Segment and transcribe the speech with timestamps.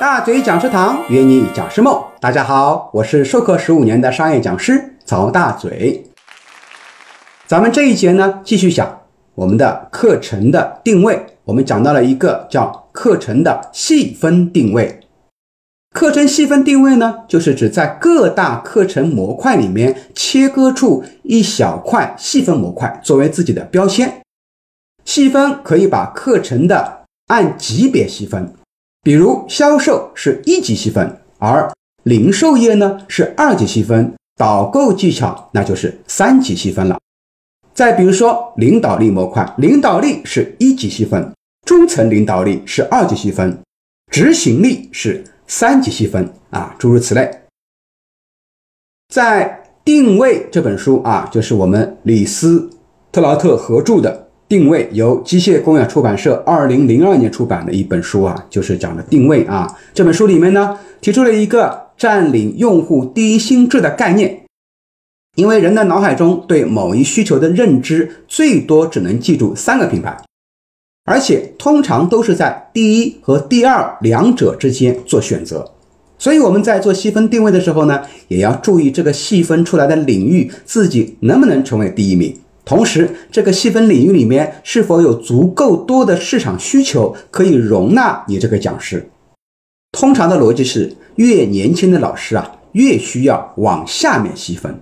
[0.00, 6.04] 大嘴讲师堂约你讲师梦，大家好，我是授课十五年的商业讲师曹大嘴。
[7.48, 9.00] 咱们这一节呢，继续讲
[9.34, 11.26] 我们的课程的定位。
[11.42, 15.00] 我们讲到了一个叫课程的细分定位。
[15.92, 24.20] 课程细分定位呢，就是指在各大课程模块里面切割出一小块细分模块作为自己的标签。
[25.04, 28.54] 细分可以把课程的按级别细分。
[29.02, 31.72] 比如销售是一级细分，而
[32.02, 36.98] 零售业呢是二级细分，导购技巧那就是三级细分了。
[37.72, 41.32] 再比如说领导力模块，领导力是一级细分，
[41.64, 43.56] 中层领导力是二级细分，
[44.10, 47.30] 执行力是三级细分啊，诸如此类。
[49.08, 52.68] 在定位这本书啊，就是我们李斯
[53.10, 54.27] 特劳特合著的。
[54.48, 59.78] 定位由机械工业出版社二零零二年出版的一本书啊，就是讲的定位啊。
[59.92, 64.44] 这本书里面呢，提出了一个占领用户第一心智的概念。
[65.36, 70.18] 因为人的脑海中对某一需求的认知，最多只能记住三个品牌，
[71.04, 75.70] 而且通常都是在第一和第二两者之间做选择。
[76.18, 82.34] 所以我们在做细分定位的时候呢，也要注意这个细分出来的领域自己能不能成为第一名。
[82.68, 89.08] 同时，这个细分领域里面是否有足够多的市场需求可以容纳你这个讲师？
[89.92, 94.78] 通常的逻辑是，越年轻的老师啊，越需要往下面细分。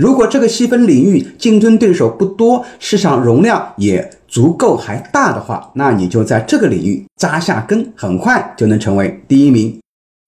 [0.00, 9.78] 如果这个细分领域竞争对手不多，市场容量也足够还大的话，那你就在这个领域扎下根，很快就能成为第一名。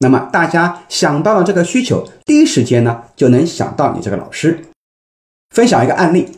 [0.00, 4.60] 那么大家想到了这个需求，第一时间呢就能想到你这个老师。
[5.54, 6.28] 分享一个案例。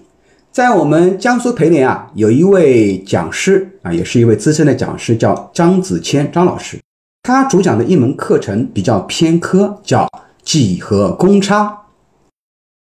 [0.54, 6.78] 在我们江苏培联啊，有一位讲师啊，也是一位资深的讲师，叫张子谦张老师。
[7.24, 10.08] 他主讲的一门课程比较偏科，叫
[10.44, 11.76] 几何公差。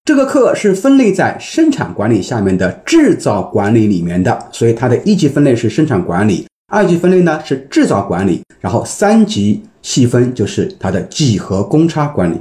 [0.04, 12.40] 这个课是分类在生产管理下面的制造管理里面的，所以它的一级分类是生产管理，二级分类呢是制造管理，然后三级细分就是它的几何公差管理。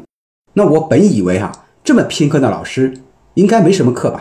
[0.53, 1.51] 那我本以为哈，
[1.83, 2.93] 这么偏科的老师
[3.33, 4.19] 应该没什么课吧。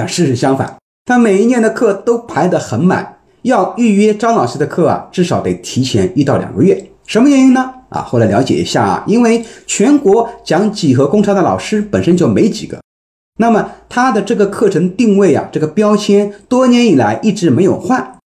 [0.00, 6.90] 但事实相反，他每一年的课都排得很满，要预约张老师的课啊，至少得提前一到两个月。
[7.06, 7.70] 什么原因呢？
[7.90, 12.80] 啊，后来了解一下啊，因为全国讲几何公差的老师本身就没几个，
[13.38, 18.16] 那么他的这个课程定位啊，这个标签多年以来一直没有换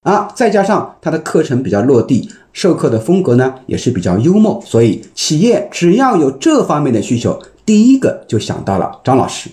[0.00, 9.50] 啊，再加上他的课程比较落地，授课的风格呢也是比较幽默，所以企业只要有这方面的需求，第一个就想到了张老师。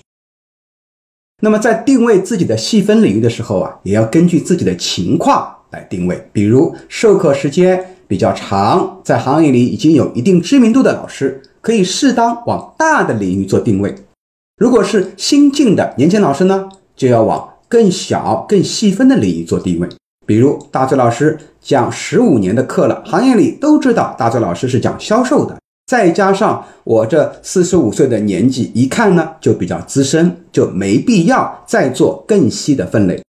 [1.40, 6.28] 那么在定位自己的细分领域的时候啊，也要根据自己的情况来定位。
[6.34, 13.92] 比如授课时间比较长，在行业里已经有一定知名度的老师，可以适当往大的领域做定位；
[14.58, 19.88] 如果是新进的年轻老师呢，就要往更小、更细分的领域做定位。
[20.26, 25.56] 比如大嘴老师讲十五年的课了，行业里都知道大嘴老师是讲销售的。
[25.88, 33.24] 再加上我这四十五岁的年纪，一看呢就比较资深，就没必要再做更细的分类。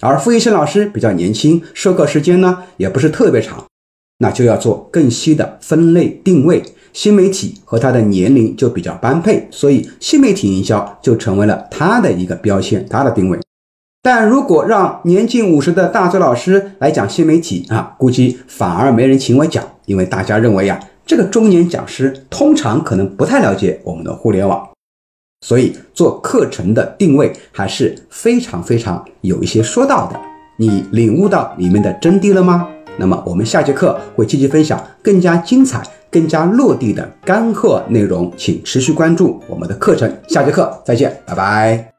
[0.00, 3.64] 而傅医生老师比较年轻，授课时间呢也不是特别长，
[4.18, 6.62] 那就要做更细的分类定位。
[6.92, 13.36] 新媒体和他的年龄就比较般配，所以新媒体营销就成为了他的一个标签，他的定位。
[14.00, 20.78] 但如果让年近五十的大嘴老师来讲新媒体啊，估计反而没人请我讲，因为大家认为呀。
[21.06, 24.66] 这个中年讲师通常可能不太了解我们的互联网，
[25.42, 30.18] 所以做课程的定位还是非常非常有一些说道的。
[30.56, 32.68] 你领悟到里面的真谛了吗？
[32.96, 40.10] 那么我们下节课会继续分享更加精彩、更加落地的干货内容，请持续关注我们的课程。
[40.28, 41.93] 下节课再见，拜拜。